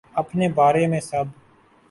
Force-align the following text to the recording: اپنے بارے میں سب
اپنے 0.13 0.47
بارے 0.49 0.85
میں 0.87 0.99
سب 1.01 1.25